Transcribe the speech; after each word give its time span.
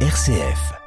RCF. 0.00 0.85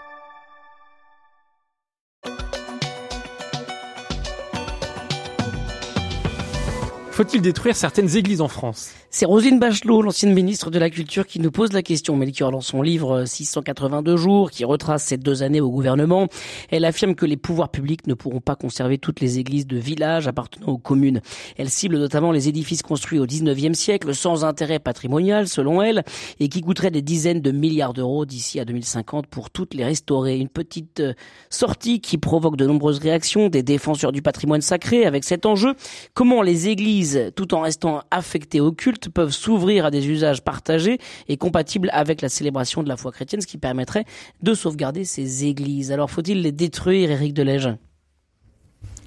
Faut-il 7.19 7.41
détruire 7.41 7.75
certaines 7.75 8.15
églises 8.15 8.39
en 8.39 8.47
France 8.47 8.91
C'est 9.09 9.25
Rosine 9.25 9.59
Bachelot, 9.59 10.03
l'ancienne 10.03 10.33
ministre 10.33 10.71
de 10.71 10.79
la 10.79 10.89
Culture, 10.89 11.27
qui 11.27 11.41
nous 11.41 11.51
pose 11.51 11.73
la 11.73 11.81
question. 11.81 12.15
Melchior, 12.15 12.49
dans 12.49 12.61
son 12.61 12.81
livre 12.81 13.25
682 13.25 14.15
jours, 14.15 14.51
qui 14.51 14.63
retrace 14.63 15.03
ces 15.03 15.17
deux 15.17 15.43
années 15.43 15.59
au 15.59 15.69
gouvernement, 15.69 16.29
elle 16.69 16.85
affirme 16.85 17.15
que 17.15 17.25
les 17.25 17.35
pouvoirs 17.35 17.71
publics 17.71 18.07
ne 18.07 18.13
pourront 18.13 18.39
pas 18.39 18.55
conserver 18.55 18.97
toutes 18.99 19.19
les 19.19 19.37
églises 19.37 19.67
de 19.67 19.75
villages 19.75 20.29
appartenant 20.29 20.67
aux 20.67 20.77
communes. 20.77 21.19
Elle 21.57 21.69
cible 21.69 21.97
notamment 21.97 22.31
les 22.31 22.47
édifices 22.47 22.83
construits 22.83 23.19
au 23.19 23.27
19e 23.27 23.73
siècle, 23.73 24.15
sans 24.15 24.45
intérêt 24.45 24.79
patrimonial, 24.79 25.49
selon 25.49 25.81
elle, 25.81 26.05
et 26.39 26.47
qui 26.47 26.61
coûteraient 26.61 26.89
des 26.89 27.01
dizaines 27.01 27.41
de 27.41 27.51
milliards 27.51 27.91
d'euros 27.91 28.25
d'ici 28.25 28.61
à 28.61 28.63
2050 28.63 29.27
pour 29.27 29.49
toutes 29.49 29.73
les 29.73 29.83
restaurer. 29.83 30.37
Une 30.37 30.47
petite 30.47 31.01
euh, 31.01 31.13
sortie 31.49 31.99
qui 31.99 32.17
provoque 32.17 32.55
de 32.55 32.65
nombreuses 32.65 32.99
réactions 32.99 33.49
des 33.49 33.61
défenseurs 33.61 34.13
du 34.13 34.21
patrimoine 34.21 34.61
sacré 34.61 35.05
avec 35.05 35.25
cet 35.25 35.45
enjeu. 35.45 35.73
Comment 36.13 36.41
les 36.41 36.69
églises 36.69 37.08
tout 37.35 37.53
en 37.53 37.61
restant 37.61 38.03
affectés 38.11 38.59
au 38.59 38.71
culte, 38.71 39.09
peuvent 39.09 39.31
s'ouvrir 39.31 39.85
à 39.85 39.91
des 39.91 40.07
usages 40.07 40.43
partagés 40.43 40.99
et 41.27 41.37
compatibles 41.37 41.89
avec 41.93 42.21
la 42.21 42.29
célébration 42.29 42.83
de 42.83 42.89
la 42.89 42.97
foi 42.97 43.11
chrétienne, 43.11 43.41
ce 43.41 43.47
qui 43.47 43.57
permettrait 43.57 44.05
de 44.41 44.53
sauvegarder 44.53 45.05
ces 45.05 45.45
églises. 45.45 45.91
Alors 45.91 46.09
faut-il 46.11 46.41
les 46.41 46.51
détruire, 46.51 47.11
Éric 47.11 47.33
Delège 47.33 47.69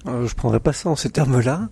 euh, 0.07 0.27
Je 0.27 0.35
prendrais 0.35 0.59
pas 0.59 0.73
ça 0.73 0.89
en 0.89 0.95
ces 0.95 1.09
termes-là. 1.09 1.69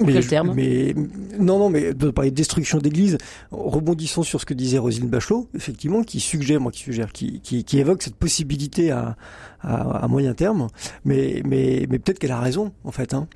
Mais, 0.00 0.14
Quel 0.14 0.26
terme? 0.26 0.54
mais 0.54 0.94
non, 1.38 1.58
non, 1.58 1.70
mais 1.70 1.92
de 1.92 2.10
parler 2.10 2.30
de 2.30 2.36
destruction 2.36 2.78
d'église, 2.78 3.18
rebondissons 3.50 4.22
sur 4.22 4.40
ce 4.40 4.46
que 4.46 4.54
disait 4.54 4.78
Rosine 4.78 5.08
Bachelot, 5.08 5.48
effectivement, 5.54 6.02
qui 6.02 6.18
suggère, 6.18 6.60
moi 6.60 6.72
qui 6.72 6.80
suggère, 6.80 7.12
qui, 7.12 7.40
qui, 7.40 7.62
qui 7.62 7.78
évoque 7.78 8.02
cette 8.02 8.16
possibilité 8.16 8.90
à, 8.90 9.16
à, 9.60 10.04
à, 10.04 10.08
moyen 10.08 10.32
terme, 10.32 10.68
mais, 11.04 11.42
mais, 11.44 11.86
mais 11.90 11.98
peut-être 11.98 12.18
qu'elle 12.18 12.32
a 12.32 12.40
raison, 12.40 12.72
en 12.84 12.90
fait. 12.90 13.12
Hein. 13.12 13.28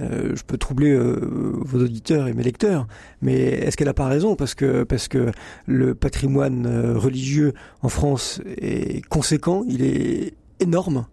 Euh, 0.00 0.36
je 0.36 0.42
peux 0.44 0.58
troubler 0.58 0.90
euh, 0.90 1.18
vos 1.62 1.82
auditeurs 1.82 2.28
et 2.28 2.34
mes 2.34 2.42
lecteurs, 2.42 2.86
mais 3.22 3.38
est-ce 3.38 3.76
qu'elle 3.76 3.86
n'a 3.86 3.94
pas 3.94 4.06
raison 4.06 4.36
parce 4.36 4.54
que 4.54 4.84
parce 4.84 5.08
que 5.08 5.30
le 5.66 5.94
patrimoine 5.94 6.66
euh, 6.66 6.98
religieux 6.98 7.54
en 7.82 7.88
France 7.88 8.42
est 8.58 9.06
conséquent, 9.08 9.64
il 9.66 9.82
est 9.82 10.34
énorme. 10.60 11.06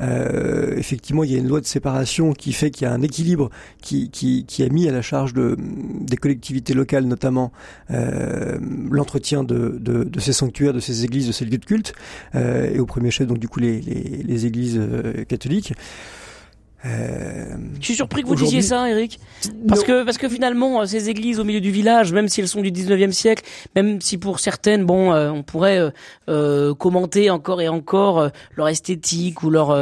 Euh, 0.00 0.74
effectivement, 0.76 1.22
il 1.22 1.30
y 1.30 1.36
a 1.36 1.38
une 1.38 1.46
loi 1.46 1.60
de 1.60 1.66
séparation 1.66 2.32
qui 2.32 2.52
fait 2.52 2.72
qu'il 2.72 2.84
y 2.84 2.90
a 2.90 2.92
un 2.92 3.02
équilibre 3.02 3.50
qui, 3.80 4.10
qui, 4.10 4.44
qui, 4.44 4.64
a 4.64 4.68
mis 4.68 4.88
à 4.88 4.92
la 4.92 5.02
charge 5.02 5.34
de, 5.34 5.56
des 5.58 6.16
collectivités 6.16 6.74
locales, 6.74 7.04
notamment 7.04 7.52
euh, 7.92 8.58
l'entretien 8.90 9.44
de, 9.44 9.78
de, 9.78 10.02
de, 10.02 10.20
ces 10.20 10.32
sanctuaires, 10.32 10.72
de 10.72 10.80
ces 10.80 11.04
églises, 11.04 11.28
de 11.28 11.32
ces 11.32 11.44
lieux 11.44 11.58
de 11.58 11.64
culte, 11.64 11.92
et 12.34 12.80
au 12.80 12.86
premier 12.86 13.12
chef, 13.12 13.28
donc 13.28 13.38
du 13.38 13.46
coup, 13.46 13.60
les, 13.60 13.80
les, 13.82 14.24
les 14.24 14.46
églises 14.46 14.80
catholiques. 15.28 15.74
Euh, 16.84 17.44
je 17.80 17.84
suis 17.84 17.94
surpris 17.94 18.22
que 18.22 18.28
vous 18.28 18.34
disiez 18.34 18.60
ça, 18.60 18.88
Eric, 18.90 19.18
parce 19.66 19.84
que 19.84 20.04
parce 20.04 20.18
que 20.18 20.28
finalement 20.28 20.82
euh, 20.82 20.84
ces 20.84 21.08
églises 21.08 21.40
au 21.40 21.44
milieu 21.44 21.60
du 21.60 21.70
village, 21.70 22.12
même 22.12 22.28
si 22.28 22.40
elles 22.40 22.48
sont 22.48 22.60
du 22.60 22.70
19e 22.70 23.12
siècle, 23.12 23.42
même 23.74 24.00
si 24.02 24.18
pour 24.18 24.38
certaines, 24.38 24.84
bon, 24.84 25.12
euh, 25.12 25.30
on 25.30 25.42
pourrait 25.42 25.80
commenter 26.78 27.30
encore 27.30 27.62
et 27.62 27.68
encore 27.68 28.30
leur 28.56 28.68
esthétique 28.68 29.42
ou 29.42 29.50
leur 29.50 29.74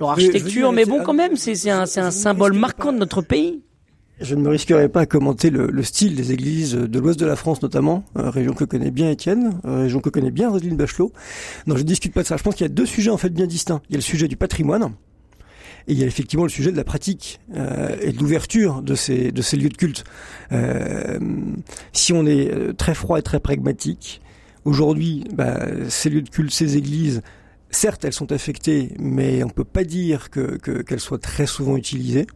leur 0.00 0.10
architecture, 0.10 0.72
mais, 0.72 0.84
bon, 0.84 1.02
quand 1.02 1.14
même, 1.14 1.36
c'est 1.36 1.70
un 1.70 1.84
un 1.96 2.10
symbole 2.10 2.52
marquant 2.52 2.92
de 2.92 2.98
notre 2.98 3.22
pays. 3.22 3.62
Je 4.20 4.34
ne 4.36 4.42
me 4.42 4.48
risquerai 4.48 4.88
pas 4.88 5.00
à 5.00 5.06
commenter 5.06 5.50
le, 5.50 5.66
le 5.66 5.82
style 5.82 6.14
des 6.14 6.32
églises 6.32 6.74
de 6.74 6.98
l'ouest 7.00 7.18
de 7.18 7.26
la 7.26 7.34
France 7.34 7.62
notamment, 7.62 8.04
région 8.14 8.52
que 8.52 8.64
connaît 8.64 8.92
bien 8.92 9.10
Étienne, 9.10 9.58
région 9.64 10.00
que 10.00 10.08
connaît 10.08 10.30
bien 10.30 10.50
Roselyne 10.50 10.76
Bachelot. 10.76 11.12
Non, 11.66 11.74
je 11.76 11.82
ne 11.82 11.86
discute 11.86 12.12
pas 12.12 12.22
de 12.22 12.26
ça. 12.26 12.36
Je 12.36 12.42
pense 12.42 12.54
qu'il 12.54 12.64
y 12.64 12.70
a 12.70 12.72
deux 12.72 12.86
sujets 12.86 13.10
en 13.10 13.16
fait 13.16 13.30
bien 13.30 13.46
distincts. 13.46 13.80
Il 13.88 13.92
y 13.92 13.96
a 13.96 13.98
le 13.98 14.02
sujet 14.02 14.28
du 14.28 14.36
patrimoine, 14.36 14.92
et 15.86 15.92
il 15.92 15.98
y 15.98 16.02
a 16.02 16.06
effectivement 16.06 16.44
le 16.44 16.50
sujet 16.50 16.72
de 16.72 16.76
la 16.76 16.84
pratique 16.84 17.40
euh, 17.54 17.96
et 18.00 18.12
de 18.12 18.18
l'ouverture 18.18 18.82
de 18.82 18.94
ces, 18.94 19.32
de 19.32 19.42
ces 19.42 19.56
lieux 19.56 19.68
de 19.68 19.76
culte. 19.76 20.04
Euh, 20.52 21.18
si 21.92 22.12
on 22.12 22.26
est 22.26 22.50
euh, 22.52 22.72
très 22.72 22.94
froid 22.94 23.18
et 23.18 23.22
très 23.22 23.40
pragmatique, 23.40 24.22
aujourd'hui, 24.64 25.24
bah, 25.34 25.66
ces 25.88 26.08
lieux 26.08 26.22
de 26.22 26.30
culte, 26.30 26.52
ces 26.52 26.76
églises, 26.76 27.22
certes, 27.70 28.04
elles 28.04 28.14
sont 28.14 28.32
affectées, 28.32 28.94
mais 28.98 29.42
on 29.44 29.50
peut 29.50 29.64
pas 29.64 29.84
dire 29.84 30.30
que 30.30 30.56
qu'elles 30.82 31.00
soient 31.00 31.18
très 31.18 31.46
souvent 31.46 31.76
utilisées. 31.76 32.26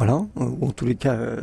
Voilà, 0.00 0.24
ou 0.34 0.66
en 0.66 0.70
tous 0.70 0.86
les 0.86 0.94
cas. 0.94 1.12
Euh, 1.12 1.36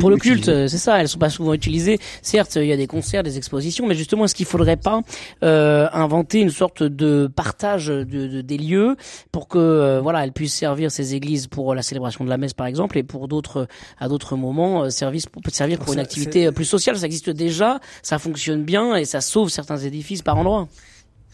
pour 0.00 0.08
le 0.08 0.16
culte, 0.16 0.46
c'est 0.46 0.78
ça. 0.78 0.98
Elles 0.98 1.08
sont 1.08 1.18
pas 1.18 1.28
souvent 1.28 1.52
utilisées. 1.52 1.98
Certes, 2.22 2.56
il 2.56 2.64
y 2.64 2.72
a 2.72 2.76
des 2.78 2.86
concerts, 2.86 3.22
des 3.22 3.36
expositions, 3.36 3.86
mais 3.86 3.94
justement, 3.94 4.24
est-ce 4.24 4.34
qu'il 4.34 4.46
faudrait 4.46 4.78
pas 4.78 5.02
euh, 5.42 5.86
inventer 5.92 6.40
une 6.40 6.48
sorte 6.48 6.82
de 6.82 7.26
partage 7.26 7.88
de, 7.88 8.04
de 8.04 8.40
des 8.40 8.56
lieux 8.56 8.96
pour 9.30 9.46
que 9.46 9.58
euh, 9.58 10.00
voilà, 10.00 10.24
elles 10.24 10.32
puissent 10.32 10.54
servir 10.54 10.90
ces 10.90 11.14
églises 11.14 11.48
pour 11.48 11.74
la 11.74 11.82
célébration 11.82 12.24
de 12.24 12.30
la 12.30 12.38
messe, 12.38 12.54
par 12.54 12.66
exemple, 12.66 12.96
et 12.96 13.02
pour 13.02 13.28
d'autres 13.28 13.68
à 13.98 14.08
d'autres 14.08 14.36
moments, 14.36 14.84
euh, 14.84 14.88
service 14.88 15.26
pour 15.26 15.42
servir 15.52 15.78
pour 15.78 15.92
une 15.92 16.00
activité 16.00 16.50
plus 16.52 16.64
sociale? 16.64 16.96
Ça 16.96 17.04
existe 17.04 17.28
déjà, 17.28 17.80
ça 18.00 18.18
fonctionne 18.18 18.64
bien 18.64 18.96
et 18.96 19.04
ça 19.04 19.20
sauve 19.20 19.50
certains 19.50 19.76
édifices 19.76 20.22
par 20.22 20.38
endroits. 20.38 20.66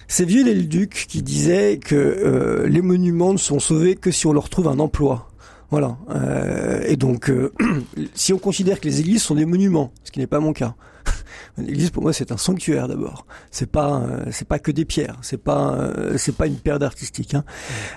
C'est 0.09 0.25
vieux 0.25 0.45
les 0.45 0.55
duc 0.65 1.07
qui 1.09 1.23
disait 1.23 1.79
que 1.79 1.95
euh, 1.95 2.67
les 2.69 2.83
monuments 2.83 3.33
ne 3.33 3.39
sont 3.39 3.61
sauvés 3.61 3.95
que 3.95 4.11
si 4.11 4.27
on 4.27 4.33
leur 4.33 4.51
trouve 4.51 4.69
un 4.69 4.79
emploi. 4.79 5.29
Voilà. 5.73 5.97
Euh, 6.11 6.83
et 6.87 6.97
donc, 6.97 7.31
euh, 7.31 7.51
si 8.15 8.35
on 8.35 8.39
considère 8.39 8.79
que 8.79 8.87
les 8.87 9.01
églises 9.01 9.23
sont 9.23 9.35
des 9.35 9.47
monuments, 9.47 9.91
ce 10.05 10.13
qui 10.13 10.19
n'est 10.19 10.27
pas 10.27 10.39
mon 10.39 10.53
cas, 10.53 10.75
l'église 11.57 11.89
pour 11.89 12.03
moi 12.03 12.13
c'est 12.13 12.31
un 12.31 12.37
sanctuaire 12.37 12.89
d'abord. 12.89 13.27
C'est 13.51 13.71
pas 13.71 14.03
euh, 14.03 14.27
c'est 14.31 14.47
pas 14.47 14.59
que 14.59 14.71
des 14.71 14.85
pierres. 14.85 15.17
C'est 15.23 15.43
pas 15.43 15.73
euh, 15.73 16.19
c'est 16.19 16.37
pas 16.37 16.47
une 16.47 16.57
paire 16.57 16.79
d'artistique. 16.79 17.35
Hein. 17.35 17.45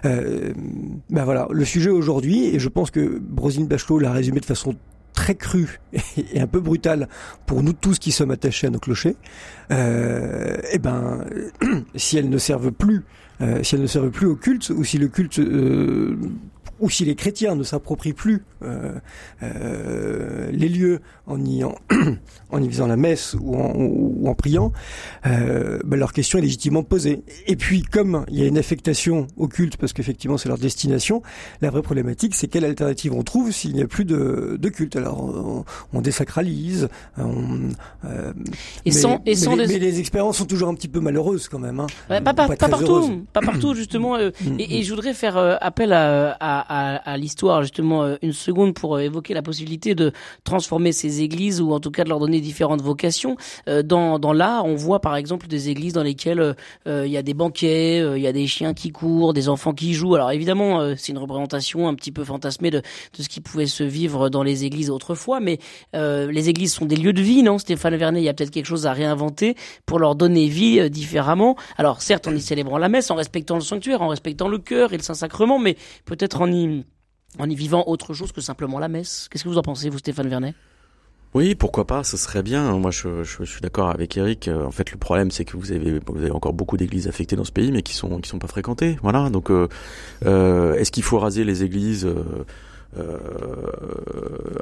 ben 0.03 1.25
voilà. 1.25 1.50
Le 1.52 1.66
sujet 1.66 1.90
aujourd'hui, 1.90 2.46
et 2.46 2.59
je 2.59 2.69
pense 2.69 2.91
que 2.91 3.19
Brosine 3.19 3.68
Bachelot 3.68 4.00
l'a 4.00 4.13
résumé 4.13 4.40
de 4.40 4.46
façon 4.46 4.78
très 5.12 5.36
crue 5.36 5.81
et 6.34 6.40
un 6.40 6.47
peu 6.47 6.62
brutale 6.62 7.09
pour 7.46 7.62
nous 7.62 7.74
tous 7.74 8.00
qui 8.00 8.13
sommes 8.13 8.31
attachés 8.31 8.68
à 8.68 8.69
nos 8.69 8.80
clochers. 8.80 9.18
Euh, 9.72 10.56
eh 10.72 10.80
ben, 10.80 11.25
si 11.96 12.18
elles 12.18 12.30
ne 12.30 12.38
servent 12.38 12.72
plus, 12.72 13.03
si 13.63 13.75
elles 13.75 13.81
ne 13.81 13.88
servent 13.88 14.12
plus 14.12 14.28
au 14.28 14.38
culte, 14.38 14.69
ou 14.69 14.86
si 14.86 14.97
le 14.97 15.09
culte 15.09 15.42
ou 16.80 16.90
si 16.90 17.06
les 17.06 17.16
chrétiens 17.16 17.56
ne 17.56 17.63
s'approprient 17.63 18.13
plus 18.13 18.44
euh, 18.63 18.94
euh, 19.44 20.50
les 20.52 20.69
lieux 20.69 21.00
en 21.28 21.44
y, 21.44 21.63
en, 21.63 21.75
en 22.52 22.62
y 22.62 22.69
faisant 22.69 22.88
la 22.88 22.97
messe 22.97 23.36
ou 23.40 23.56
en, 23.56 23.74
ou 23.75 24.28
en 24.28 24.36
priant, 24.36 24.72
euh, 25.25 25.80
ben 25.86 25.97
leur 25.97 26.13
question 26.13 26.40
est 26.40 26.41
légitimement 26.41 26.84
posée. 26.84 27.24
Et 27.47 27.56
puis, 27.56 27.81
comme 27.81 28.25
il 28.30 28.40
y 28.40 28.44
a 28.44 28.47
une 28.47 28.58
affectation 28.58 29.28
au 29.38 29.47
culte, 29.47 29.78
parce 29.78 29.94
qu'effectivement 29.94 30.38
c'est 30.38 30.50
leur 30.50 30.58
destination, 30.58 31.22
la 31.62 31.69
vraie 31.69 31.81
problématique, 31.81 32.36
c'est 32.36 32.47
quelle 32.47 32.66
alternative 32.66 33.13
on 33.13 33.24
trouve 33.24 33.52
s'il 33.52 33.74
n'y 33.74 33.81
a 33.81 33.88
plus 33.88 34.06
de, 34.06 34.57
de 34.59 34.69
culte. 34.69 34.96
Alors, 34.96 35.24
on, 35.24 35.66
on 35.94 36.02
désacralise, 36.02 36.90
on, 37.18 37.69
euh, 38.06 38.34
et 38.86 38.90
mais, 38.90 38.92
sans, 38.92 39.22
et 39.25 39.36
sans 39.36 39.56
mais, 39.56 39.66
les, 39.66 39.74
mais, 39.74 39.80
les, 39.80 40.00
expériences 40.00 40.38
sont 40.38 40.46
toujours 40.46 40.69
un 40.69 40.75
petit 40.75 40.88
peu 40.88 41.00
malheureuses 41.00 41.47
quand 41.47 41.59
même. 41.59 41.80
Hein, 41.80 41.88
pas, 42.07 42.22
pas, 42.22 42.34
pas, 42.34 42.56
pas 42.56 42.69
partout, 42.69 43.25
pas 43.34 43.42
partout 43.42 43.74
justement. 43.74 44.16
Euh, 44.16 44.31
mm, 44.42 44.59
et, 44.59 44.78
et, 44.78 44.80
mm. 44.80 44.84
je 44.84 44.90
voudrais 44.90 45.13
faire 45.13 45.38
euh, 45.38 45.56
appel 45.62 45.94
à, 45.94 46.31
à 46.40 46.65
à, 46.68 47.18
l'histoire 47.18 47.62
justement 47.62 48.03
euh, 48.03 48.16
une 48.22 48.34
seconde 48.34 48.74
pour 48.74 48.96
euh, 48.96 49.00
évoquer 49.00 49.34
la 49.34 49.42
possibilité 49.42 49.96
de 49.96 50.12
transformer 50.44 50.92
ces 50.92 51.22
églises 51.22 51.62
ou 51.62 51.72
en 51.72 51.80
tout 51.80 51.92
cas 51.92 52.03
de 52.03 52.09
leur 52.09 52.20
donner 52.20 52.42
différentes 52.42 52.81
vocations. 52.81 53.38
Euh, 53.68 53.84
dans, 53.84 54.20
dans 54.20 54.34
l'art, 54.34 54.66
on 54.66 54.75
voit 54.75 55.00
par 55.00 55.16
exemple 55.16 55.48
des 55.48 55.70
églises 55.70 55.94
dans 55.94 56.04
lesquelles 56.04 56.56
il 56.86 57.08
y 57.08 57.18
a 57.18 57.22
des 57.22 57.34
banquets, 57.34 58.00
il 58.16 58.22
y 58.22 58.28
a 58.28 58.31
des 58.31 58.48
chiens 58.48 58.74
qui 58.74 58.92
courent, 58.92 59.34
des 59.34 59.50
enfants 59.50 59.74
qui 59.74 59.94
jouent. 59.94 60.16
Alors 60.16 60.31
évidemment, 60.31 60.96
c'est 60.96 61.12
une 61.12 61.18
représentation 61.18 61.88
un 61.88 61.94
petit 61.94 62.12
peu 62.12 62.24
fantasmée 62.24 62.72
de, 62.72 62.80
de 62.80 63.24
ce 63.24 63.30
qui 63.30 63.42
pouvait 63.42 63.66
se 63.66 63.84
vivre 63.84 64.30
dans 64.30 64.44
les 64.44 64.66
églises 64.66 64.90
autrefois, 64.90 65.40
mais 65.40 65.59
les 65.94 66.50
églises 66.50 66.74
sont 66.74 66.86
des 66.86 66.96
lieux 66.96 67.14
de 67.14 67.22
vie, 67.22 67.44
non 67.44 67.58
Stéphane 67.58 67.96
Vernet, 67.96 68.22
il 68.22 68.25
y 68.25 68.30
a 68.30 68.34
peut-être 68.34 68.52
quelque 68.52 68.66
chose 68.66 68.86
à 68.86 68.94
réinventer 68.94 69.56
pour 69.86 70.00
leur 70.00 70.16
donner 70.16 70.48
vie 70.48 70.89
différemment. 70.89 71.56
Alors 71.78 72.01
certes, 72.01 72.28
en 72.28 72.36
y 72.36 72.42
célébrant 72.42 72.78
la 72.78 72.89
messe, 72.89 73.12
en 73.12 73.16
respectant 73.16 73.56
le 73.56 73.62
sanctuaire, 73.62 74.01
en 74.01 74.07
respectant 74.07 74.48
le 74.48 74.57
cœur 74.57 74.94
et 74.94 74.98
le 74.98 75.04
Saint-Sacrement, 75.04 75.60
mais 75.60 75.78
peut-être 76.06 76.42
en 76.42 76.51
en 77.40 77.50
y 77.50 77.56
vivant 77.56 77.84
autre 77.88 78.13
chose 78.13 78.31
que 78.31 78.42
simplement 78.42 78.80
la 78.80 78.88
messe. 78.88 79.28
Qu'est-ce 79.30 79.44
que 79.44 79.50
vous 79.50 79.57
en 79.57 79.63
pensez, 79.63 79.90
vous, 79.90 80.00
Stéphane 80.00 80.28
Vernet? 80.28 80.56
Oui, 81.36 81.54
pourquoi 81.54 81.86
pas, 81.86 82.06
ce 82.06 82.16
serait 82.16 82.44
bien. 82.44 82.78
Moi, 82.78 82.92
je, 82.92 83.24
suis 83.24 83.60
d'accord 83.60 83.90
avec 83.90 84.16
Eric. 84.16 84.48
En 84.48 84.72
fait, 84.72 84.94
le 84.94 84.98
problème, 84.98 85.31
c'est 85.31 85.44
que 85.44 85.57
vous 85.57 85.74
avez, 85.74 86.00
encore 86.31 86.54
beaucoup 86.54 86.78
d'églises 86.78 87.10
affectées 87.10 87.36
dans 87.36 87.44
ce 87.44 87.52
pays, 87.52 87.74
mais 87.74 87.81
qui 87.81 87.94
sont 87.94 88.22
sont 88.24 88.40
pas 88.40 88.48
fréquentées. 88.48 88.98
Voilà. 89.02 89.30
Donc, 89.30 89.52
euh, 89.52 89.68
euh, 90.25 90.75
est-ce 90.75 90.92
qu'il 90.92 91.04
faut 91.04 91.19
raser 91.19 91.44
les 91.44 91.63
églises? 91.63 92.06
Euh, 92.06 92.24
euh, 92.24 92.44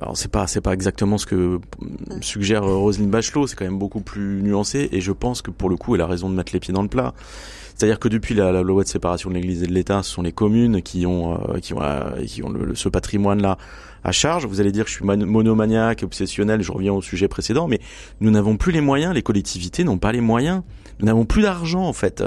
alors 0.01 0.17
c'est 0.17 0.31
pas 0.31 0.47
c'est 0.47 0.61
pas 0.61 0.73
exactement 0.73 1.17
ce 1.17 1.25
que 1.25 1.59
suggère 2.21 2.63
Roselyne 2.63 3.09
Bachelot, 3.09 3.47
c'est 3.47 3.55
quand 3.55 3.65
même 3.65 3.79
beaucoup 3.79 4.01
plus 4.01 4.41
nuancé 4.41 4.89
et 4.91 5.01
je 5.01 5.11
pense 5.11 5.41
que 5.41 5.51
pour 5.51 5.69
le 5.69 5.75
coup 5.75 5.95
elle 5.95 6.01
a 6.01 6.07
raison 6.07 6.29
de 6.29 6.35
mettre 6.35 6.53
les 6.53 6.59
pieds 6.59 6.73
dans 6.73 6.81
le 6.81 6.87
plat. 6.87 7.13
C'est-à-dire 7.75 7.99
que 7.99 8.07
depuis 8.07 8.35
la, 8.35 8.51
la, 8.51 8.61
loi 8.61 8.83
de 8.83 8.87
séparation 8.87 9.29
de 9.29 9.35
l'Église 9.35 9.63
et 9.63 9.67
de 9.67 9.73
l'État, 9.73 10.03
ce 10.03 10.11
sont 10.11 10.21
les 10.21 10.31
communes 10.31 10.81
qui 10.81 11.05
ont, 11.05 11.33
euh, 11.33 11.59
qui 11.59 11.73
ont, 11.73 11.81
euh, 11.81 12.23
qui 12.25 12.43
ont 12.43 12.49
le, 12.49 12.75
ce 12.75 12.87
patrimoine-là 12.87 13.57
à 14.03 14.11
charge. 14.11 14.45
Vous 14.45 14.61
allez 14.61 14.71
dire 14.71 14.85
que 14.85 14.91
je 14.91 14.95
suis 14.95 15.05
monomaniaque, 15.05 16.03
obsessionnel, 16.03 16.61
je 16.61 16.71
reviens 16.71 16.93
au 16.93 17.01
sujet 17.01 17.27
précédent, 17.27 17.67
mais 17.67 17.79
nous 18.21 18.31
n'avons 18.31 18.57
plus 18.57 18.71
les 18.71 18.81
moyens, 18.81 19.13
les 19.13 19.23
collectivités 19.23 19.83
n'ont 19.83 19.97
pas 19.97 20.11
les 20.11 20.21
moyens. 20.21 20.61
Nous 20.99 21.07
n'avons 21.07 21.25
plus 21.25 21.41
d'argent 21.41 21.83
en 21.83 21.93
fait. 21.93 22.23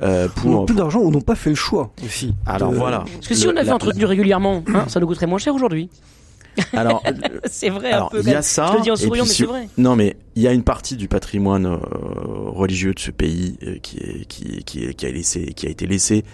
Euh, 0.00 0.28
pour, 0.28 0.64
plus 0.64 0.76
d'argent 0.76 1.00
ou 1.00 1.10
n'ont 1.10 1.20
pas 1.20 1.34
fait 1.34 1.50
le 1.50 1.56
choix 1.56 1.92
aussi. 2.04 2.32
Alors 2.46 2.72
voilà. 2.72 3.04
Parce 3.14 3.26
que 3.26 3.34
si 3.34 3.48
on 3.48 3.56
avait 3.56 3.72
entretenu 3.72 4.04
régulièrement, 4.04 4.62
hein, 4.72 4.84
ça 4.86 5.00
nous 5.00 5.08
coûterait 5.08 5.26
moins 5.26 5.37
cher 5.38 5.54
aujourd'hui. 5.54 5.90
Alors, 6.72 7.02
c'est 7.44 7.70
vrai. 7.70 7.92
Alors, 7.92 8.12
il 8.14 8.28
y 8.28 8.34
a 8.34 8.42
ça. 8.42 8.68
Je 8.72 8.76
le 8.76 8.82
dis 8.82 8.90
en 8.90 8.96
souriant, 8.96 9.24
mais 9.24 9.30
c'est 9.30 9.44
vrai. 9.44 9.68
Non, 9.78 9.96
mais 9.96 10.16
il 10.36 10.42
y 10.42 10.48
a 10.48 10.52
une 10.52 10.64
partie 10.64 10.96
du 10.96 11.08
patrimoine 11.08 11.66
euh, 11.66 11.78
religieux 11.80 12.94
de 12.94 12.98
ce 12.98 13.10
pays 13.10 13.56
euh, 13.62 13.78
qui, 13.80 13.98
est, 13.98 14.24
qui, 14.26 14.64
qui, 14.64 14.94
qui, 14.94 15.06
a 15.06 15.10
laissé, 15.10 15.52
qui 15.54 15.66
a 15.66 15.70
été 15.70 15.86
laissé 15.86 16.24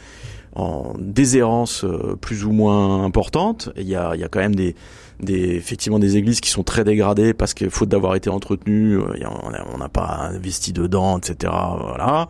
en 0.55 0.93
déshérence 0.99 1.85
euh, 1.85 2.17
plus 2.21 2.45
ou 2.45 2.53
moins 2.53 3.05
importante. 3.05 3.71
Il 3.77 3.89
y 3.89 3.97
a, 3.97 4.15
il 4.15 4.21
y 4.21 4.25
a 4.25 4.29
quand 4.29 4.41
même 4.41 4.55
des, 4.55 4.75
des, 5.21 5.55
effectivement 5.57 5.99
des 5.99 6.17
églises 6.17 6.41
qui 6.41 6.51
sont 6.51 6.63
très 6.63 6.85
dégradées 6.85 7.35
parce 7.35 7.55
que 7.55 7.69
faute 7.69 7.89
d'avoir 7.89 8.15
été 8.15 8.31
entretenues, 8.31 8.99
on 9.01 9.79
n'a 9.79 9.89
pas 9.89 10.31
investi 10.33 10.73
dedans, 10.73 11.19
etc. 11.19 11.53
Voilà. 11.81 12.29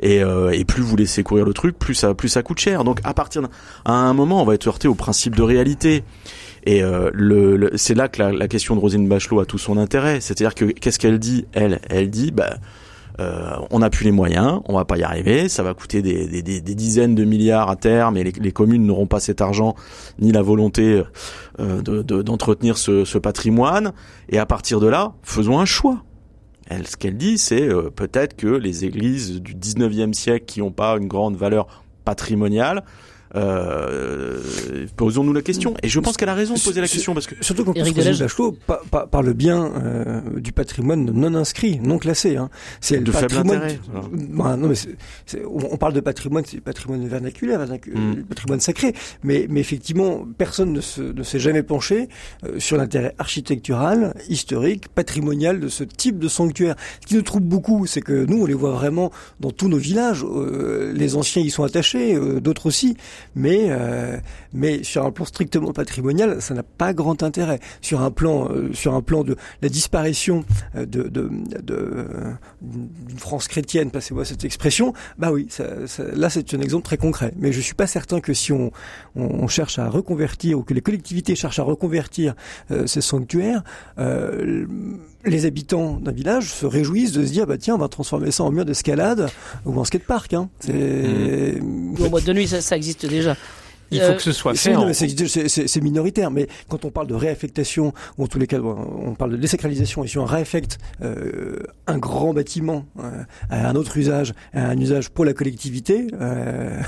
Et, 0.00 0.18
et 0.18 0.64
plus 0.64 0.82
vous 0.82 0.96
laissez 0.96 1.22
courir 1.22 1.44
le 1.44 1.52
truc, 1.52 1.78
plus 1.78 1.94
ça, 1.94 2.14
plus 2.14 2.28
ça 2.28 2.42
coûte 2.42 2.58
cher. 2.58 2.84
Donc 2.84 3.00
à 3.04 3.14
partir 3.14 3.42
d'un 3.42 3.50
un 3.84 4.12
moment, 4.14 4.42
on 4.42 4.44
va 4.44 4.54
être 4.54 4.66
heurté 4.66 4.88
au 4.88 4.94
principe 4.94 5.36
de 5.36 5.42
réalité. 5.42 6.04
Et 6.66 6.82
euh, 6.82 7.10
le, 7.12 7.70
c'est 7.76 7.94
là 7.94 8.08
que 8.08 8.22
la, 8.22 8.32
la, 8.32 8.48
question 8.48 8.74
de 8.74 8.80
Rosine 8.80 9.06
Bachelot 9.06 9.40
a 9.40 9.46
tout 9.46 9.58
son 9.58 9.76
intérêt. 9.76 10.20
C'est-à-dire 10.20 10.54
que 10.54 10.64
qu'est-ce 10.64 10.98
qu'elle 10.98 11.18
dit? 11.18 11.46
Elle, 11.52 11.80
elle 11.90 12.10
dit, 12.10 12.30
bah, 12.30 12.56
euh, 13.20 13.56
on 13.70 13.78
n'a 13.78 13.90
plus 13.90 14.04
les 14.04 14.10
moyens, 14.10 14.60
on 14.66 14.74
va 14.74 14.84
pas 14.84 14.98
y 14.98 15.02
arriver, 15.02 15.48
ça 15.48 15.62
va 15.62 15.72
coûter 15.74 16.02
des, 16.02 16.42
dizaines 16.42 17.14
de 17.14 17.24
milliards 17.24 17.70
à 17.70 17.76
terme, 17.76 18.16
et 18.16 18.24
les, 18.24 18.52
communes 18.52 18.84
n'auront 18.84 19.06
pas 19.06 19.20
cet 19.20 19.40
argent 19.40 19.74
ni 20.18 20.32
la 20.32 20.42
volonté 20.42 21.02
euh, 21.60 21.82
de, 21.82 22.22
d'entretenir 22.22 22.76
ce, 22.76 23.04
ce, 23.04 23.18
patrimoine. 23.18 23.92
Et 24.28 24.38
à 24.38 24.46
partir 24.46 24.80
de 24.80 24.88
là, 24.88 25.12
faisons 25.22 25.58
un 25.58 25.64
choix. 25.64 26.02
Elle, 26.66 26.86
ce 26.86 26.96
qu'elle 26.96 27.16
dit, 27.16 27.38
c'est 27.38 27.68
euh, 27.68 27.90
peut-être 27.90 28.34
que 28.36 28.48
les 28.48 28.84
églises 28.84 29.40
du 29.40 29.54
19e 29.54 30.12
siècle 30.12 30.46
qui 30.46 30.60
n'ont 30.60 30.72
pas 30.72 30.96
une 30.96 31.08
grande 31.08 31.36
valeur 31.36 31.84
patrimoniale 32.04 32.84
euh, 33.36 34.86
posons-nous 34.96 35.32
la 35.32 35.42
question. 35.42 35.74
Et 35.82 35.88
je 35.88 36.00
pense 36.00 36.16
qu'elle 36.16 36.28
a 36.28 36.34
raison 36.34 36.54
de 36.54 36.60
poser 36.60 36.80
la 36.80 36.88
question 36.88 37.14
parce 37.14 37.26
que 37.26 37.34
surtout 37.40 37.64
quand 37.64 37.74
Éric 37.74 37.96
Bachelot 37.96 38.56
parle 39.10 39.32
bien 39.34 39.72
euh, 39.76 40.20
du 40.40 40.52
patrimoine 40.52 41.04
non 41.04 41.34
inscrit, 41.34 41.80
non 41.80 41.98
classé. 41.98 42.36
Hein. 42.36 42.50
C'est 42.80 43.02
de 43.02 43.10
faible 43.10 43.36
intérêt. 43.36 43.78
Bah, 44.12 44.56
non, 44.56 44.68
mais 44.68 45.42
on 45.46 45.76
parle 45.76 45.94
de 45.94 46.00
patrimoine, 46.00 46.44
c'est 46.46 46.60
patrimoine 46.60 47.06
vernaculaire, 47.08 47.60
mm. 47.60 48.22
patrimoine 48.28 48.60
sacré. 48.60 48.94
Mais, 49.22 49.46
mais 49.48 49.60
effectivement, 49.60 50.26
personne 50.38 50.72
ne, 50.72 50.80
se, 50.80 51.02
ne 51.02 51.22
s'est 51.22 51.40
jamais 51.40 51.62
penché 51.62 52.08
euh, 52.44 52.58
sur 52.60 52.76
l'intérêt 52.76 53.14
architectural, 53.18 54.14
historique, 54.28 54.88
patrimonial 54.88 55.60
de 55.60 55.68
ce 55.68 55.84
type 55.84 56.18
de 56.18 56.28
sanctuaire. 56.28 56.76
Ce 57.00 57.06
qui 57.06 57.16
nous 57.16 57.22
trouble 57.22 57.46
beaucoup, 57.46 57.86
c'est 57.86 58.00
que 58.00 58.24
nous, 58.26 58.42
on 58.42 58.46
les 58.46 58.54
voit 58.54 58.72
vraiment 58.72 59.10
dans 59.40 59.50
tous 59.50 59.68
nos 59.68 59.78
villages. 59.78 60.24
Euh, 60.24 60.92
les 60.94 61.16
anciens 61.16 61.42
y 61.42 61.50
sont 61.50 61.64
attachés, 61.64 62.18
d'autres 62.40 62.66
aussi 62.66 62.96
mais 63.34 63.66
euh, 63.68 64.18
mais 64.52 64.82
sur 64.82 65.04
un 65.04 65.10
plan 65.10 65.24
strictement 65.24 65.72
patrimonial, 65.72 66.40
ça 66.40 66.54
n'a 66.54 66.62
pas 66.62 66.92
grand 66.92 67.22
intérêt. 67.22 67.60
Sur 67.80 68.02
un 68.02 68.10
plan 68.10 68.48
euh, 68.50 68.72
sur 68.72 68.94
un 68.94 69.02
plan 69.02 69.24
de 69.24 69.36
la 69.62 69.68
disparition 69.68 70.44
euh, 70.76 70.86
de 70.86 71.04
de, 71.04 71.30
de 71.62 72.06
d'une 72.60 73.18
France 73.18 73.48
chrétienne, 73.48 73.90
passez-moi 73.90 74.24
cette 74.24 74.44
expression, 74.44 74.92
bah 75.18 75.32
oui, 75.32 75.46
ça, 75.50 75.86
ça, 75.86 76.04
là 76.14 76.30
c'est 76.30 76.54
un 76.54 76.60
exemple 76.60 76.84
très 76.84 76.96
concret. 76.96 77.32
Mais 77.36 77.52
je 77.52 77.60
suis 77.60 77.74
pas 77.74 77.86
certain 77.86 78.20
que 78.20 78.32
si 78.32 78.52
on, 78.52 78.70
on, 79.16 79.48
cherche 79.48 79.78
à 79.78 79.88
reconvertir 79.88 80.58
ou 80.58 80.62
que 80.62 80.74
les 80.74 80.80
collectivités 80.80 81.34
cherchent 81.34 81.58
à 81.58 81.62
reconvertir 81.62 82.34
ces 82.86 83.00
sanctuaires, 83.00 83.62
les 85.26 85.46
habitants 85.46 85.98
d'un 86.00 86.12
village 86.12 86.52
se 86.52 86.66
réjouissent 86.66 87.12
de 87.12 87.24
se 87.24 87.32
dire 87.32 87.46
bah 87.46 87.58
tiens 87.58 87.74
on 87.74 87.78
va 87.78 87.88
transformer 87.88 88.30
ça 88.30 88.44
en 88.44 88.50
mur 88.50 88.64
d'escalade 88.64 89.28
ou 89.64 89.78
en 89.78 89.84
skatepark. 89.84 90.34
Hein. 90.34 90.48
C'est 90.60 90.72
mmh. 91.60 91.96
Au 92.00 92.08
boîte 92.08 92.24
de 92.24 92.32
nuit 92.32 92.48
ça, 92.48 92.60
ça 92.60 92.76
existe 92.76 93.06
déjà. 93.06 93.36
Il 93.90 94.00
faut 94.00 94.14
que 94.14 94.22
ce 94.22 94.32
soit 94.32 94.54
fait. 94.54 94.74
C'est 94.92 95.80
minoritaire, 95.80 96.30
mais 96.30 96.48
quand 96.68 96.84
on 96.84 96.90
parle 96.90 97.06
de 97.06 97.14
réaffectation, 97.14 97.92
ou 98.18 98.24
en 98.24 98.26
tous 98.26 98.38
les 98.38 98.46
cas, 98.46 98.60
on 98.60 99.14
parle 99.14 99.32
de 99.32 99.36
désacralisation, 99.36 100.04
et 100.04 100.08
si 100.08 100.18
on 100.18 100.24
réaffecte 100.24 100.78
euh, 101.02 101.60
un 101.86 101.98
grand 101.98 102.34
bâtiment 102.34 102.86
euh, 102.98 103.22
à 103.50 103.68
un 103.68 103.74
autre 103.74 103.96
usage, 103.96 104.34
à 104.52 104.68
un 104.68 104.78
usage 104.78 105.10
pour 105.10 105.24
la 105.24 105.32
collectivité, 105.32 106.06
euh, 106.20 106.80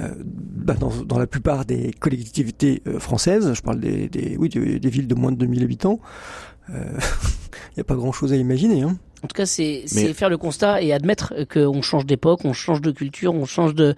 euh 0.00 0.08
bah 0.20 0.74
dans, 0.74 0.90
dans, 1.04 1.18
la 1.18 1.26
plupart 1.26 1.64
des 1.64 1.92
collectivités 1.92 2.82
euh, 2.86 2.98
françaises, 2.98 3.52
je 3.54 3.62
parle 3.62 3.80
des, 3.80 4.08
des 4.08 4.36
oui, 4.38 4.48
des, 4.48 4.78
des, 4.78 4.90
villes 4.90 5.08
de 5.08 5.14
moins 5.14 5.32
de 5.32 5.36
2000 5.36 5.62
habitants, 5.62 6.00
il 6.72 7.76
n'y 7.76 7.80
a 7.80 7.84
pas 7.84 7.94
grand-chose 7.94 8.32
à 8.32 8.36
imaginer. 8.36 8.82
Hein. 8.82 8.96
En 9.22 9.28
tout 9.28 9.34
cas, 9.34 9.46
c'est 9.46 9.86
faire 10.14 10.30
le 10.30 10.38
constat 10.38 10.82
et 10.82 10.92
admettre 10.92 11.34
qu'on 11.52 11.82
change 11.82 12.06
d'époque, 12.06 12.40
on 12.44 12.52
change 12.52 12.80
de 12.80 12.90
culture, 12.90 13.34
on 13.34 13.44
change 13.44 13.74
de, 13.74 13.94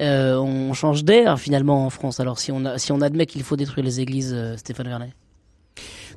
euh, 0.00 0.36
on 0.36 0.72
change 0.72 1.04
d'air 1.04 1.38
finalement 1.38 1.84
en 1.84 1.90
France. 1.90 2.20
Alors 2.20 2.38
si 2.38 2.50
on 2.52 2.64
a, 2.64 2.78
si 2.78 2.90
on 2.92 3.00
admet 3.00 3.26
qu'il 3.26 3.42
faut 3.42 3.56
détruire 3.56 3.84
les 3.84 4.00
églises, 4.00 4.32
euh, 4.34 4.56
Stéphane 4.56 4.88
Vernet. 4.88 5.10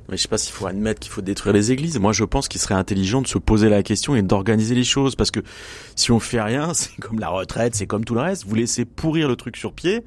Mais 0.08 0.16
je 0.16 0.22
sais 0.22 0.28
pas 0.28 0.38
s'il 0.38 0.52
faut 0.52 0.66
admettre 0.66 1.00
qu'il 1.00 1.10
faut 1.10 1.20
détruire 1.20 1.52
les 1.52 1.72
églises. 1.72 1.98
Moi, 1.98 2.12
je 2.12 2.24
pense 2.24 2.48
qu'il 2.48 2.60
serait 2.60 2.74
intelligent 2.74 3.22
de 3.22 3.26
se 3.26 3.38
poser 3.38 3.68
la 3.68 3.82
question 3.82 4.14
et 4.14 4.22
d'organiser 4.22 4.74
les 4.74 4.84
choses, 4.84 5.16
parce 5.16 5.32
que 5.32 5.40
si 5.96 6.12
on 6.12 6.20
fait 6.20 6.40
rien, 6.40 6.74
c'est 6.74 6.96
comme 7.00 7.18
la 7.18 7.28
retraite, 7.28 7.74
c'est 7.74 7.86
comme 7.86 8.04
tout 8.04 8.14
le 8.14 8.20
reste. 8.20 8.44
Vous 8.46 8.54
laissez 8.54 8.84
pourrir 8.84 9.28
le 9.28 9.36
truc 9.36 9.56
sur 9.56 9.72
pied. 9.72 10.04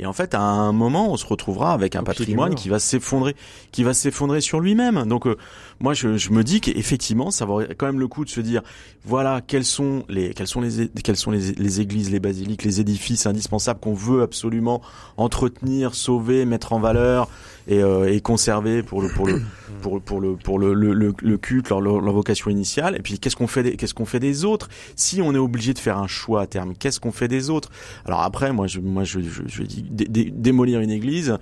Et 0.00 0.06
en 0.06 0.14
fait, 0.14 0.34
à 0.34 0.40
un 0.40 0.72
moment, 0.72 1.12
on 1.12 1.18
se 1.18 1.26
retrouvera 1.26 1.74
avec 1.74 1.94
un 1.94 2.02
patrimoine 2.02 2.54
qui 2.54 2.70
va 2.70 2.78
s'effondrer, 2.78 3.36
qui 3.70 3.84
va 3.84 3.92
s'effondrer 3.92 4.40
sur 4.40 4.58
lui-même. 4.58 5.04
Donc, 5.04 5.26
euh, 5.26 5.36
moi, 5.78 5.92
je, 5.92 6.16
je, 6.16 6.30
me 6.30 6.42
dis 6.42 6.62
qu'effectivement, 6.62 7.30
ça 7.30 7.44
vaut 7.44 7.60
quand 7.76 7.84
même 7.84 8.00
le 8.00 8.08
coup 8.08 8.24
de 8.24 8.30
se 8.30 8.40
dire, 8.40 8.62
voilà, 9.04 9.42
quels 9.46 9.66
sont 9.66 10.04
les, 10.08 10.32
quels 10.32 10.46
sont 10.46 10.62
les, 10.62 10.88
quelles 10.88 11.18
sont 11.18 11.30
les, 11.30 11.52
les 11.52 11.80
églises, 11.82 12.10
les 12.10 12.18
basiliques, 12.18 12.64
les 12.64 12.80
édifices 12.80 13.26
indispensables 13.26 13.78
qu'on 13.78 13.92
veut 13.92 14.22
absolument 14.22 14.80
entretenir, 15.18 15.94
sauver, 15.94 16.46
mettre 16.46 16.72
en 16.72 16.80
valeur 16.80 17.28
et, 17.68 17.82
euh, 17.82 18.10
et 18.10 18.20
conserver 18.20 18.82
pour 18.82 19.02
le, 19.02 19.08
pour 19.08 19.26
le, 19.26 19.42
pour, 19.82 20.00
pour 20.00 20.20
le, 20.20 20.36
pour 20.36 20.58
le, 20.58 20.72
le, 20.72 20.94
le, 20.94 21.38
culte, 21.38 21.68
leur, 21.68 21.80
leur, 21.80 22.12
vocation 22.12 22.50
initiale. 22.50 22.96
Et 22.96 23.00
puis, 23.00 23.18
qu'est-ce 23.18 23.36
qu'on 23.36 23.46
fait, 23.46 23.62
des, 23.62 23.76
qu'est-ce 23.76 23.94
qu'on 23.94 24.06
fait 24.06 24.20
des 24.20 24.44
autres? 24.44 24.68
Si 24.96 25.20
on 25.20 25.34
est 25.34 25.38
obligé 25.38 25.74
de 25.74 25.78
faire 25.78 25.98
un 25.98 26.06
choix 26.06 26.42
à 26.42 26.46
terme, 26.46 26.74
qu'est-ce 26.74 27.00
qu'on 27.00 27.12
fait 27.12 27.28
des 27.28 27.50
autres? 27.50 27.70
Alors 28.06 28.22
après, 28.22 28.52
moi, 28.52 28.66
je, 28.66 28.80
moi, 28.80 29.04
je, 29.04 29.20
je, 29.20 29.42
je 29.46 29.62
dis 29.62 29.82
démolir 29.90 30.80
une 30.80 30.90
église 30.90 31.36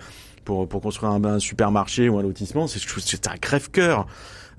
pour, 0.44 0.68
pour 0.68 0.80
construire 0.80 1.12
un, 1.12 1.38
supermarché 1.38 2.08
ou 2.08 2.18
un 2.18 2.22
lotissement, 2.22 2.66
c'est 2.66 3.28
un 3.28 3.36
crève-cœur. 3.36 4.06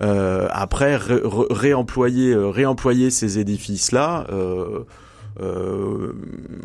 Euh, 0.01 0.47
après, 0.51 0.97
réemployer, 0.97 2.31
euh, 2.31 2.49
réemployer 2.49 3.09
ces 3.09 3.39
édifices-là, 3.39 4.27
euh, 4.31 4.85
euh, 5.41 6.13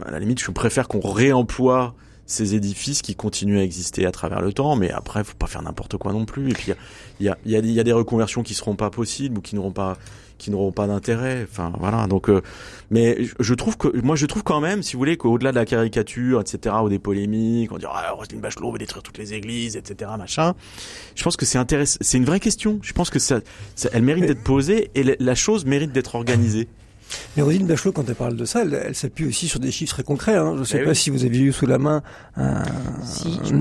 à 0.05 0.11
la 0.11 0.19
limite, 0.19 0.41
je 0.41 0.51
préfère 0.51 0.89
qu'on 0.89 1.01
réemploie 1.01 1.95
ces 2.27 2.55
édifices 2.55 3.03
qui 3.03 3.15
continuent 3.15 3.59
à 3.59 3.63
exister 3.63 4.07
à 4.07 4.13
travers 4.13 4.41
le 4.41 4.53
temps, 4.53 4.77
mais 4.77 4.91
après, 4.91 5.25
faut 5.25 5.37
pas 5.37 5.47
faire 5.47 5.63
n'importe 5.63 5.97
quoi 5.97 6.13
non 6.13 6.25
plus. 6.25 6.51
Et 6.51 6.55
puis, 6.55 6.73
il 7.21 7.27
y 7.27 7.29
a, 7.29 7.37
y, 7.45 7.81
a, 7.81 7.85
des 7.85 7.93
reconversions 7.93 8.43
qui 8.43 8.55
seront 8.55 8.77
pas 8.77 8.91
possibles 8.91 9.39
ou 9.39 9.41
qui 9.41 9.55
n'auront 9.57 9.73
pas 9.73 9.97
qui 10.37 10.51
n'auront 10.51 10.73
pas 10.73 10.87
d'intérêt. 10.87 11.47
Enfin 11.49 11.73
voilà. 11.79 12.07
Donc, 12.07 12.29
euh, 12.29 12.43
mais 12.91 13.19
je 13.39 13.55
trouve 13.55 13.77
que 13.77 13.97
moi 14.01 14.17
je 14.17 14.27
trouve 14.27 14.43
quand 14.43 14.61
même, 14.61 14.83
si 14.83 14.95
vous 14.95 14.99
voulez, 14.99 15.17
qu'au-delà 15.17 15.53
de 15.53 15.57
la 15.57 15.65
caricature, 15.65 16.41
etc., 16.41 16.75
ou 16.83 16.89
des 16.89 16.99
polémiques, 16.99 17.71
on 17.73 17.79
dit 17.79 17.87
ah 17.89 18.13
Roselyne 18.13 18.41
Bachelot 18.41 18.73
veut 18.73 18.79
détruire 18.79 19.03
toutes 19.03 19.19
les 19.19 19.33
églises, 19.33 19.77
etc., 19.77 20.11
machin. 20.19 20.55
Je 21.15 21.23
pense 21.23 21.37
que 21.37 21.47
c'est 21.47 21.59
intéressant. 21.59 21.99
C'est 22.01 22.19
une 22.19 22.25
vraie 22.25 22.41
question. 22.41 22.81
Je 22.83 22.93
pense 22.93 23.11
que 23.11 23.19
ça 23.19 23.41
elle 23.93 24.03
mérite 24.03 24.27
d'être 24.27 24.43
posée 24.43 24.91
et 24.95 25.17
la 25.19 25.35
chose 25.35 25.65
mérite 25.65 25.93
d'être 25.93 26.15
organisée. 26.15 26.69
Mais 27.37 27.43
Rosine 27.43 27.67
Bachelot, 27.67 27.93
quand 27.93 28.09
elle 28.09 28.15
parle 28.15 28.37
de 28.37 28.45
ça, 28.45 28.63
elle, 28.63 28.95
s'appuie 28.95 29.27
aussi 29.27 29.49
sur 29.49 29.59
des 29.59 29.71
chiffres 29.71 29.95
très 29.95 30.03
concrets. 30.03 30.37
Hein. 30.37 30.53
Je 30.55 30.61
ne 30.61 30.65
sais 30.65 30.79
eh 30.83 30.85
pas 30.85 30.95
si 30.95 31.11
vous 31.11 31.25
avez 31.25 31.39
eu 31.39 31.53
sous 31.53 31.67
la 31.67 31.79
main 31.79 32.03
un, 32.37 32.63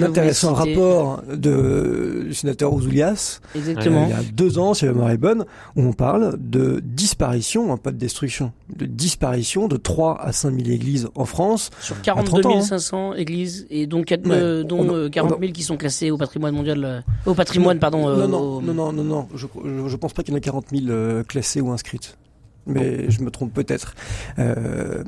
intéressant 0.02 0.54
rapport 0.54 1.24
de, 1.24 2.26
du 2.28 2.34
sénateur 2.34 2.74
Ouzoulias. 2.74 3.40
Exactement. 3.56 4.06
il 4.06 4.12
y 4.12 4.14
a 4.14 4.24
deux 4.32 4.60
ans, 4.60 4.74
si 4.74 4.86
la 4.86 4.92
mémoire 4.92 5.12
est 5.12 5.18
bonne, 5.18 5.46
où 5.76 5.82
on 5.82 5.94
parle 5.94 6.38
de 6.40 6.82
disparition, 6.84 7.74
hein, 7.74 7.78
pas 7.78 7.92
de 7.92 7.98
destruction, 7.98 8.52
de 8.76 8.86
disparition 8.86 9.68
de 9.68 9.78
3 9.78 10.22
à 10.22 10.32
5 10.32 10.56
000 10.56 10.70
églises 10.70 11.10
en 11.16 11.26
France. 11.26 11.72
Sur 11.80 12.00
42 12.02 12.62
500 12.62 13.16
églises, 13.16 13.66
et 13.70 13.88
donc, 13.88 14.06
4, 14.06 14.22
euh, 14.28 14.64
dont 14.64 15.10
40 15.10 15.40
000 15.40 15.52
qui 15.52 15.64
sont 15.64 15.78
classées 15.78 16.12
au 16.12 16.18
patrimoine 16.18 16.54
mondial, 16.54 16.84
euh, 16.84 17.02
au 17.26 17.34
patrimoine, 17.34 17.80
pardon. 17.80 18.08
Non, 18.08 18.28
non, 18.28 18.62
non, 18.62 18.74
non, 18.74 18.94
non, 18.94 19.04
non, 19.04 19.28
je, 19.36 19.48
je, 19.88 19.96
pense 19.96 20.14
pas 20.14 20.24
qu'il 20.24 20.34
y 20.34 20.36
en 20.36 20.38
ait 20.38 20.42
40 20.42 20.66
000 20.72 21.24
classées 21.24 21.62
ou 21.62 21.72
inscrites 21.72 22.18
mais 22.66 23.10
je 23.10 23.22
me 23.22 23.32
trompe 23.32 23.54
peut-être. 23.54 23.96
Euh, 24.40 25.04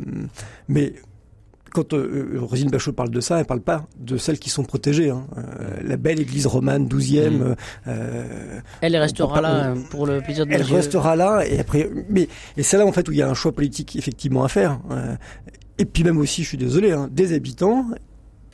mais 0.67 0.93
quand 1.75 1.93
euh, 1.93 2.39
Rosine 2.39 2.69
Bachot 2.69 2.93
parle 2.93 3.09
de 3.09 3.19
ça, 3.19 3.37
elle 3.37 3.45
parle 3.45 3.59
pas 3.59 3.85
de 3.99 4.17
celles 4.17 4.39
qui 4.39 4.49
sont 4.49 4.63
protégées. 4.63 5.09
Hein. 5.09 5.27
Euh, 5.37 5.41
la 5.83 5.97
belle 5.97 6.21
église 6.21 6.47
romane 6.47 6.87
12e. 6.87 7.29
Mm. 7.29 7.55
Euh, 7.87 8.59
elle 8.81 8.95
restera 8.95 9.41
là 9.41 9.73
pour 9.89 10.07
le 10.07 10.21
plaisir 10.21 10.45
de 10.45 10.53
Elle 10.53 10.63
restera 10.63 11.15
là 11.17 11.43
et 11.45 11.59
après, 11.59 11.89
mais 12.09 12.29
et 12.55 12.63
c'est 12.63 12.77
là 12.77 12.85
en 12.85 12.93
fait 12.93 13.07
où 13.09 13.11
il 13.11 13.17
y 13.17 13.21
a 13.21 13.29
un 13.29 13.33
choix 13.33 13.51
politique 13.51 13.95
effectivement 13.97 14.45
à 14.45 14.47
faire. 14.47 14.79
et 15.77 15.85
puis 15.85 16.03
même 16.05 16.17
aussi, 16.17 16.43
je 16.43 16.47
suis 16.47 16.57
désolé, 16.57 16.93
hein, 16.93 17.09
des 17.11 17.33
habitants 17.33 17.85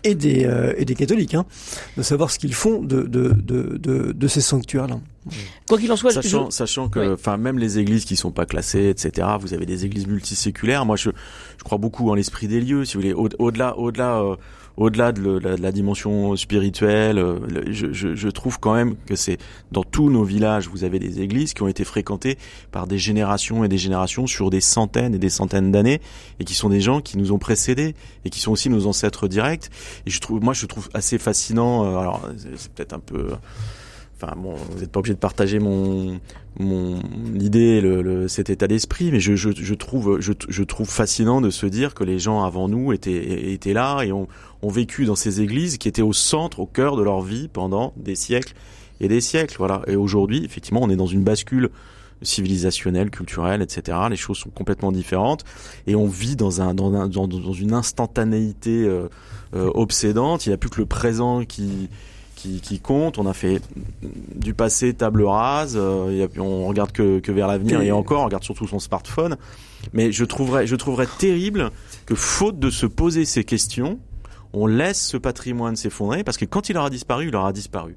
et 0.04 0.16
des, 0.16 0.46
euh, 0.46 0.74
et 0.78 0.86
des 0.86 0.96
catholiques, 0.96 1.36
hein, 1.36 1.46
de 1.98 2.02
savoir 2.04 2.32
ce 2.32 2.40
qu'ils 2.40 2.54
font 2.54 2.82
de, 2.82 3.04
de, 3.04 3.30
de, 3.30 3.78
de, 3.78 4.12
de 4.12 4.28
ces 4.28 4.42
sanctuaires-là. 4.42 5.00
Quoi 5.68 5.78
qu'il 5.78 5.92
en 5.92 5.96
soit, 5.96 6.12
sachant, 6.12 6.50
sachant 6.50 6.90
que, 6.90 7.14
enfin, 7.14 7.38
même 7.38 7.60
les 7.60 7.78
églises 7.78 8.06
qui 8.06 8.16
sont 8.16 8.32
pas 8.32 8.46
classées, 8.46 8.90
etc. 8.90 9.28
Vous 9.40 9.54
avez 9.54 9.68
des 9.68 9.86
églises 9.86 10.08
multiséculaires. 10.08 10.86
Moi, 10.86 10.96
je, 10.96 11.12
je 11.58 11.64
crois 11.64 11.78
beaucoup 11.78 12.10
en 12.10 12.16
l'esprit 12.16 12.48
des 12.48 12.60
lieux. 12.60 12.86
Si 12.86 12.96
vous 12.96 13.02
voulez, 13.02 13.14
au-delà, 13.14 13.78
au-delà, 13.78 14.22
euh, 14.22 14.36
au-delà 14.78 15.12
de, 15.12 15.38
la, 15.38 15.72
dimension 15.72 16.36
spirituelle, 16.36 17.18
euh, 17.18 17.40
je, 17.70 17.92
je, 17.92 18.16
je, 18.16 18.30
trouve 18.30 18.60
quand 18.60 18.74
même 18.74 18.96
que 19.06 19.16
c'est 19.16 19.38
dans 19.72 19.84
tous 19.84 20.10
nos 20.10 20.24
villages, 20.24 20.68
vous 20.68 20.84
avez 20.84 21.00
des 21.00 21.22
églises 21.22 21.54
qui 21.54 21.62
ont 21.62 21.68
été 21.68 21.84
fréquentées 21.84 22.38
par 22.72 22.88
des 22.88 22.98
générations 22.98 23.64
et 23.64 23.68
des 23.68 23.78
générations 23.78 24.28
sur 24.28 24.50
des 24.50 24.62
centaines 24.62 25.16
et 25.16 25.20
des 25.20 25.30
centaines 25.30 25.72
d'années, 25.72 26.02
et 26.40 26.46
qui 26.46 26.54
sont 26.54 26.70
des 26.70 26.82
gens 26.82 27.02
qui 27.02 27.18
nous 27.18 27.32
ont 27.32 27.40
précédés 27.40 27.96
et 28.26 28.30
qui 28.30 28.40
sont 28.40 28.52
aussi 28.52 28.70
nos 28.70 28.88
ancêtres 28.88 29.28
directs. 29.28 29.70
Et 30.06 30.10
je 30.10 30.20
trouve, 30.20 30.42
moi, 30.42 30.54
je 30.54 30.66
trouve 30.66 30.90
assez 30.94 31.18
fascinant. 31.18 31.86
Euh, 31.86 31.98
alors, 31.98 32.22
c'est 32.38 32.72
peut-être 32.72 32.94
un 32.94 33.00
peu 33.00 33.32
enfin 34.22 34.36
bon, 34.38 34.54
vous 34.54 34.80
n'êtes 34.80 34.92
pas 34.92 35.00
obligé 35.00 35.14
de 35.14 35.20
partager 35.20 35.60
mon 35.60 36.20
mon 36.60 37.00
idée, 37.40 37.80
le, 37.80 38.02
le, 38.02 38.28
cet 38.28 38.50
état 38.50 38.68
d'esprit, 38.68 39.12
mais 39.12 39.20
je, 39.20 39.36
je, 39.36 39.50
je 39.56 39.74
trouve 39.74 40.20
je, 40.20 40.34
je, 40.50 40.64
trouve 40.64 40.90
fascinant 40.90 41.40
de 41.40 41.50
se 41.50 41.66
dire 41.66 41.94
que 41.94 42.04
les 42.04 42.20
gens 42.20 42.44
avant 42.44 42.68
nous 42.68 42.92
étaient 42.92 43.52
étaient 43.54 43.74
là 43.74 44.02
et 44.04 44.12
ont, 44.12 44.28
ont 44.62 44.70
vécu 44.70 45.06
dans 45.06 45.16
ces 45.16 45.42
églises 45.42 45.78
qui 45.78 45.88
étaient 45.88 46.02
au 46.02 46.14
centre, 46.14 46.60
au 46.60 46.66
cœur 46.66 46.98
de 46.98 47.04
leur 47.04 47.22
vie 47.22 47.48
pendant 47.48 47.94
des 47.96 48.16
siècles 48.16 48.54
et 49.00 49.08
des 49.08 49.22
siècles. 49.22 49.56
Voilà. 49.58 49.82
Et 49.88 49.96
aujourd'hui, 49.96 50.44
effectivement, 50.44 50.82
on 50.84 50.90
est 50.90 50.96
dans 50.96 51.08
une 51.08 51.24
bascule 51.24 51.70
civilisationnelle, 52.22 53.10
culturelle, 53.10 53.62
etc. 53.62 53.98
Les 54.10 54.16
choses 54.16 54.38
sont 54.38 54.52
complètement 54.52 54.92
différentes 54.92 55.44
et 55.88 55.96
on 55.96 56.08
vit 56.08 56.36
dans 56.36 56.62
un 56.62 56.74
dans, 56.74 56.94
un, 56.94 57.08
dans, 57.08 57.54
une 57.54 57.74
instantanéité 57.74 58.84
euh, 58.86 59.08
euh, 59.56 59.72
obsédante. 59.74 60.46
Il 60.46 60.50
n'y 60.50 60.54
a 60.54 60.58
plus 60.58 60.70
que 60.70 60.80
le 60.80 60.86
présent 60.86 61.46
qui 61.46 61.90
qui, 62.42 62.80
compte. 62.80 63.18
On 63.18 63.28
a 63.28 63.34
fait 63.34 63.62
du 64.36 64.54
passé 64.54 64.94
table 64.94 65.24
rase. 65.24 65.76
Euh, 65.78 66.28
on 66.38 66.68
regarde 66.68 66.92
que, 66.92 67.20
que 67.20 67.32
vers 67.32 67.48
l'avenir 67.48 67.82
et 67.82 67.92
encore, 67.92 68.22
on 68.22 68.26
regarde 68.26 68.44
surtout 68.44 68.68
son 68.68 68.80
smartphone. 68.80 69.38
Mais 69.94 70.12
je 70.12 70.26
trouverais, 70.26 70.68
je 70.68 70.76
trouverais 70.76 71.08
terrible 71.18 71.72
que 72.06 72.16
faute 72.16 72.60
de 72.60 72.70
se 72.70 72.86
poser 72.86 73.26
ces 73.26 73.44
questions, 73.44 74.00
on 74.54 74.68
laisse 74.68 75.02
ce 75.02 75.18
patrimoine 75.18 75.76
s'effondrer 75.76 76.24
parce 76.24 76.38
que 76.38 76.46
quand 76.46 76.70
il 76.70 76.78
aura 76.78 76.90
disparu, 76.90 77.28
il 77.30 77.36
aura 77.36 77.54
disparu. 77.54 77.96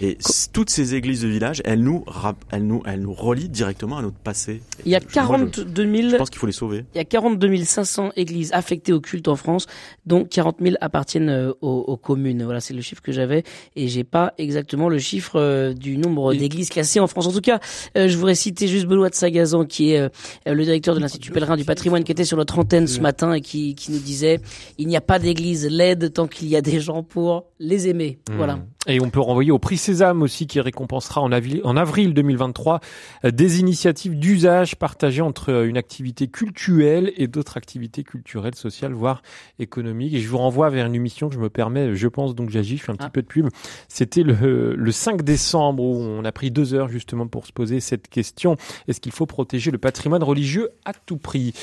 Et 0.00 0.18
toutes 0.52 0.70
ces 0.70 0.94
églises 0.94 1.22
de 1.22 1.28
village, 1.28 1.62
elles 1.64 1.82
nous, 1.82 2.04
elles 2.50 2.66
nous, 2.66 2.82
elles 2.86 3.00
nous 3.00 3.12
relient 3.12 3.48
directement 3.48 3.98
à 3.98 4.02
notre 4.02 4.16
passé. 4.16 4.62
Il 4.84 4.92
y 4.92 4.94
a 4.94 5.00
42 5.00 5.84
000. 5.84 6.10
Je 6.10 6.16
pense 6.16 6.30
qu'il 6.30 6.38
faut 6.38 6.46
les 6.46 6.52
sauver. 6.52 6.84
Il 6.94 6.98
y 6.98 7.00
a 7.00 7.04
42 7.04 7.64
500 7.64 8.12
églises 8.16 8.50
affectées 8.52 8.92
au 8.92 9.00
culte 9.00 9.28
en 9.28 9.36
France, 9.36 9.66
dont 10.06 10.24
40 10.24 10.56
000 10.60 10.76
appartiennent 10.80 11.28
euh, 11.28 11.52
aux, 11.60 11.84
aux 11.86 11.96
communes. 11.96 12.42
Voilà, 12.44 12.60
c'est 12.60 12.74
le 12.74 12.80
chiffre 12.80 13.02
que 13.02 13.12
j'avais, 13.12 13.44
et 13.76 13.88
j'ai 13.88 14.04
pas 14.04 14.32
exactement 14.38 14.88
le 14.88 14.98
chiffre 14.98 15.36
euh, 15.36 15.74
du 15.74 15.98
nombre 15.98 16.34
d'églises 16.34 16.70
classées 16.70 17.00
en 17.00 17.06
France. 17.06 17.26
En 17.26 17.32
tout 17.32 17.40
cas, 17.40 17.60
euh, 17.96 18.08
je 18.08 18.16
voudrais 18.16 18.34
citer 18.34 18.68
juste 18.68 18.86
Benoît 18.86 19.10
de 19.10 19.14
Sagazan, 19.14 19.64
qui 19.64 19.92
est 19.92 20.08
le 20.46 20.64
directeur 20.64 20.94
de 20.94 21.00
l'Institut 21.00 21.30
Pèlerin 21.30 21.56
du 21.56 21.64
Patrimoine, 21.64 22.04
qui 22.04 22.12
était 22.12 22.24
sur 22.24 22.36
notre 22.36 22.58
antenne 22.58 22.86
ce 22.86 23.00
matin 23.00 23.34
et 23.34 23.40
qui, 23.40 23.74
qui 23.74 23.92
nous 23.92 23.98
disait 23.98 24.40
il 24.78 24.88
n'y 24.88 24.96
a 24.96 25.00
pas 25.00 25.18
d'église 25.18 25.66
laide 25.66 26.12
tant 26.12 26.26
qu'il 26.26 26.48
y 26.48 26.56
a 26.56 26.60
des 26.60 26.80
gens 26.80 27.02
pour 27.02 27.46
les 27.58 27.88
aimer. 27.88 28.18
Mmh. 28.28 28.36
Voilà. 28.36 28.58
Et 28.86 29.00
on 29.00 29.10
peut 29.10 29.20
renvoyer 29.20 29.52
au 29.52 29.58
prix 29.58 29.76
Sésame 29.82 30.22
aussi 30.22 30.46
qui 30.46 30.60
récompensera 30.60 31.20
en 31.20 31.32
avril, 31.32 31.60
en 31.64 31.76
avril 31.76 32.14
2023 32.14 32.80
euh, 33.24 33.30
des 33.30 33.60
initiatives 33.60 34.18
d'usage 34.18 34.76
partagées 34.76 35.22
entre 35.22 35.50
euh, 35.50 35.68
une 35.68 35.76
activité 35.76 36.28
culturelle 36.28 37.12
et 37.16 37.26
d'autres 37.26 37.56
activités 37.56 38.04
culturelles, 38.04 38.54
sociales, 38.54 38.92
voire 38.92 39.22
économiques. 39.58 40.14
Et 40.14 40.20
je 40.20 40.28
vous 40.28 40.38
renvoie 40.38 40.70
vers 40.70 40.86
une 40.86 40.94
émission 40.94 41.28
que 41.28 41.34
je 41.34 41.40
me 41.40 41.50
permets, 41.50 41.94
je 41.94 42.08
pense 42.08 42.34
donc 42.34 42.50
j'agis, 42.50 42.78
je 42.78 42.84
fais 42.84 42.92
un 42.92 42.96
petit 42.96 43.06
ah. 43.06 43.10
peu 43.10 43.22
de 43.22 43.26
pub. 43.26 43.48
C'était 43.88 44.22
le, 44.22 44.74
le 44.76 44.92
5 44.92 45.22
décembre 45.22 45.82
où 45.82 45.96
on 45.96 46.24
a 46.24 46.32
pris 46.32 46.50
deux 46.50 46.74
heures 46.74 46.88
justement 46.88 47.26
pour 47.26 47.46
se 47.46 47.52
poser 47.52 47.80
cette 47.80 48.08
question. 48.08 48.56
Est-ce 48.86 49.00
qu'il 49.00 49.12
faut 49.12 49.26
protéger 49.26 49.70
le 49.70 49.78
patrimoine 49.78 50.22
religieux 50.22 50.70
à 50.84 50.92
tout 50.94 51.16
prix? 51.16 51.54